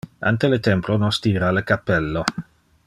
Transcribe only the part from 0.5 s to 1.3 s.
le templo nos